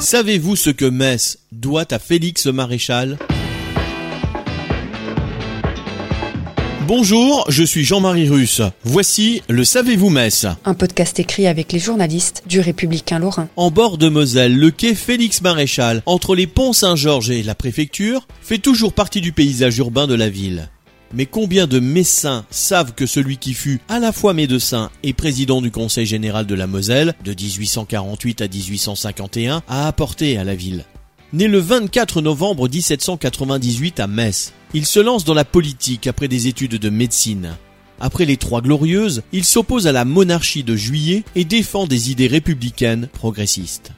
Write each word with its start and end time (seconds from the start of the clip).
Savez-vous 0.00 0.54
ce 0.54 0.70
que 0.70 0.84
Metz 0.84 1.38
doit 1.50 1.92
à 1.92 1.98
Félix 1.98 2.46
Maréchal? 2.46 3.18
Bonjour, 6.86 7.44
je 7.48 7.64
suis 7.64 7.82
Jean-Marie 7.82 8.28
Russe. 8.28 8.62
Voici 8.84 9.42
le 9.48 9.64
Savez-vous 9.64 10.08
Metz? 10.08 10.46
Un 10.64 10.74
podcast 10.74 11.18
écrit 11.18 11.48
avec 11.48 11.72
les 11.72 11.80
journalistes 11.80 12.44
du 12.46 12.60
Républicain 12.60 13.18
Lorrain. 13.18 13.48
En 13.56 13.72
bord 13.72 13.98
de 13.98 14.08
Moselle, 14.08 14.56
le 14.56 14.70
quai 14.70 14.94
Félix 14.94 15.42
Maréchal, 15.42 16.02
entre 16.06 16.36
les 16.36 16.46
ponts 16.46 16.72
Saint-Georges 16.72 17.30
et 17.30 17.42
la 17.42 17.56
préfecture, 17.56 18.28
fait 18.40 18.58
toujours 18.58 18.92
partie 18.92 19.20
du 19.20 19.32
paysage 19.32 19.78
urbain 19.78 20.06
de 20.06 20.14
la 20.14 20.30
ville. 20.30 20.70
Mais 21.14 21.26
combien 21.26 21.66
de 21.66 21.80
Messins 21.80 22.44
savent 22.50 22.92
que 22.92 23.06
celui 23.06 23.38
qui 23.38 23.54
fut 23.54 23.80
à 23.88 23.98
la 23.98 24.12
fois 24.12 24.34
médecin 24.34 24.90
et 25.02 25.14
président 25.14 25.62
du 25.62 25.70
Conseil 25.70 26.04
général 26.04 26.46
de 26.46 26.54
la 26.54 26.66
Moselle, 26.66 27.14
de 27.24 27.32
1848 27.32 28.42
à 28.42 28.48
1851, 28.48 29.62
a 29.68 29.88
apporté 29.88 30.36
à 30.36 30.44
la 30.44 30.54
ville? 30.54 30.84
Né 31.32 31.46
le 31.46 31.58
24 31.58 32.20
novembre 32.20 32.68
1798 32.68 34.00
à 34.00 34.06
Metz, 34.06 34.52
il 34.74 34.84
se 34.84 35.00
lance 35.00 35.24
dans 35.24 35.34
la 35.34 35.44
politique 35.44 36.06
après 36.06 36.28
des 36.28 36.46
études 36.46 36.76
de 36.76 36.90
médecine. 36.90 37.56
Après 38.00 38.26
les 38.26 38.36
Trois 38.36 38.60
Glorieuses, 38.60 39.22
il 39.32 39.44
s'oppose 39.44 39.86
à 39.86 39.92
la 39.92 40.04
monarchie 40.04 40.62
de 40.62 40.76
Juillet 40.76 41.24
et 41.34 41.44
défend 41.44 41.86
des 41.86 42.10
idées 42.10 42.28
républicaines 42.28 43.08
progressistes. 43.12 43.92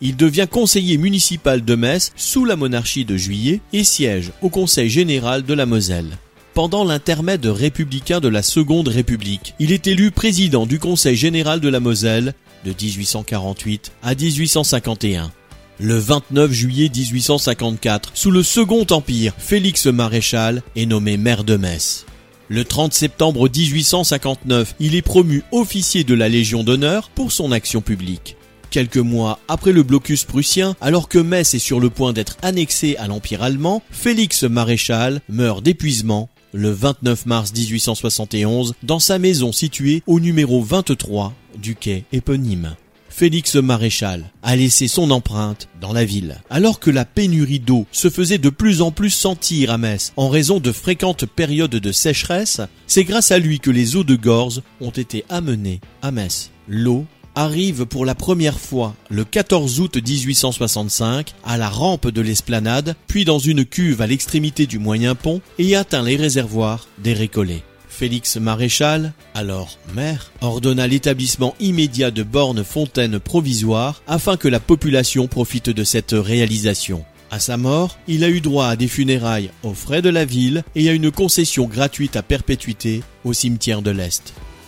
Il 0.00 0.16
devient 0.16 0.46
conseiller 0.50 0.98
municipal 0.98 1.64
de 1.64 1.74
Metz 1.74 2.12
sous 2.14 2.44
la 2.44 2.56
monarchie 2.56 3.04
de 3.04 3.16
Juillet 3.16 3.60
et 3.72 3.84
siège 3.84 4.32
au 4.42 4.48
Conseil 4.48 4.88
général 4.88 5.44
de 5.44 5.54
la 5.54 5.66
Moselle. 5.66 6.18
Pendant 6.58 6.82
l'intermède 6.82 7.46
républicain 7.46 8.18
de 8.18 8.26
la 8.26 8.42
Seconde 8.42 8.88
République, 8.88 9.54
il 9.60 9.70
est 9.70 9.86
élu 9.86 10.10
président 10.10 10.66
du 10.66 10.80
Conseil 10.80 11.14
général 11.14 11.60
de 11.60 11.68
la 11.68 11.78
Moselle 11.78 12.34
de 12.64 12.70
1848 12.72 13.92
à 14.02 14.16
1851. 14.16 15.30
Le 15.78 15.96
29 15.96 16.50
juillet 16.50 16.90
1854, 16.92 18.10
sous 18.14 18.32
le 18.32 18.42
Second 18.42 18.84
Empire, 18.90 19.34
Félix 19.38 19.86
Maréchal 19.86 20.64
est 20.74 20.86
nommé 20.86 21.16
maire 21.16 21.44
de 21.44 21.54
Metz. 21.54 22.06
Le 22.48 22.64
30 22.64 22.92
septembre 22.92 23.48
1859, 23.48 24.74
il 24.80 24.96
est 24.96 25.02
promu 25.02 25.44
officier 25.52 26.02
de 26.02 26.14
la 26.14 26.28
Légion 26.28 26.64
d'honneur 26.64 27.08
pour 27.10 27.30
son 27.30 27.52
action 27.52 27.82
publique. 27.82 28.36
Quelques 28.70 28.96
mois 28.96 29.38
après 29.46 29.70
le 29.70 29.84
blocus 29.84 30.24
prussien, 30.24 30.74
alors 30.80 31.08
que 31.08 31.20
Metz 31.20 31.54
est 31.54 31.60
sur 31.60 31.78
le 31.78 31.88
point 31.88 32.12
d'être 32.12 32.36
annexé 32.42 32.96
à 32.96 33.06
l'Empire 33.06 33.44
allemand, 33.44 33.80
Félix 33.92 34.42
Maréchal 34.42 35.20
meurt 35.28 35.62
d'épuisement 35.62 36.28
le 36.52 36.70
29 36.70 37.26
mars 37.26 37.52
1871 37.52 38.74
dans 38.82 38.98
sa 38.98 39.18
maison 39.18 39.52
située 39.52 40.02
au 40.06 40.20
numéro 40.20 40.62
23 40.62 41.34
du 41.56 41.74
quai 41.74 42.04
éponyme. 42.12 42.76
Félix 43.18 43.56
Maréchal 43.56 44.30
a 44.44 44.54
laissé 44.54 44.86
son 44.86 45.10
empreinte 45.10 45.68
dans 45.80 45.92
la 45.92 46.04
ville. 46.04 46.36
Alors 46.50 46.78
que 46.78 46.90
la 46.90 47.04
pénurie 47.04 47.58
d'eau 47.58 47.84
se 47.90 48.10
faisait 48.10 48.38
de 48.38 48.48
plus 48.48 48.80
en 48.80 48.92
plus 48.92 49.10
sentir 49.10 49.72
à 49.72 49.78
Metz 49.78 50.12
en 50.16 50.28
raison 50.28 50.60
de 50.60 50.70
fréquentes 50.70 51.26
périodes 51.26 51.70
de 51.70 51.92
sécheresse, 51.92 52.60
c'est 52.86 53.02
grâce 53.02 53.32
à 53.32 53.40
lui 53.40 53.58
que 53.58 53.72
les 53.72 53.96
eaux 53.96 54.04
de 54.04 54.14
Gorze 54.14 54.62
ont 54.80 54.90
été 54.90 55.24
amenées 55.28 55.80
à 56.00 56.12
Metz. 56.12 56.52
L'eau 56.68 57.06
arrive 57.34 57.86
pour 57.86 58.04
la 58.04 58.14
première 58.14 58.58
fois 58.58 58.94
le 59.10 59.24
14 59.24 59.80
août 59.80 59.96
1865 59.96 61.34
à 61.44 61.56
la 61.56 61.68
rampe 61.68 62.08
de 62.08 62.20
l'esplanade, 62.20 62.96
puis 63.06 63.24
dans 63.24 63.38
une 63.38 63.64
cuve 63.64 64.02
à 64.02 64.06
l'extrémité 64.06 64.66
du 64.66 64.78
moyen 64.78 65.14
pont 65.14 65.40
et 65.58 65.76
atteint 65.76 66.02
les 66.02 66.16
réservoirs 66.16 66.88
des 66.98 67.12
récollets. 67.12 67.62
Félix 67.88 68.36
Maréchal, 68.36 69.12
alors 69.34 69.76
maire, 69.92 70.30
ordonna 70.40 70.86
l'établissement 70.86 71.56
immédiat 71.58 72.12
de 72.12 72.22
bornes 72.22 72.62
fontaines 72.62 73.18
provisoires 73.18 74.02
afin 74.06 74.36
que 74.36 74.46
la 74.46 74.60
population 74.60 75.26
profite 75.26 75.68
de 75.70 75.82
cette 75.82 76.12
réalisation. 76.12 77.04
À 77.30 77.40
sa 77.40 77.56
mort, 77.56 77.98
il 78.06 78.24
a 78.24 78.28
eu 78.28 78.40
droit 78.40 78.68
à 78.68 78.76
des 78.76 78.88
funérailles 78.88 79.50
aux 79.62 79.74
frais 79.74 80.00
de 80.00 80.08
la 80.08 80.24
ville 80.24 80.62
et 80.76 80.88
à 80.88 80.92
une 80.92 81.10
concession 81.10 81.66
gratuite 81.66 82.16
à 82.16 82.22
perpétuité 82.22 83.02
au 83.24 83.32
cimetière 83.32 83.82
de 83.82 83.90
l'Est. 83.90 84.32